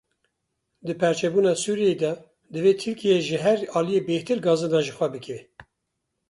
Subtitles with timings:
[0.85, 2.11] Di perçebûna Sûriyeyê de
[2.53, 5.37] divê Tirkiye ji her aliyî bêhtir gazinan ji xwe bike.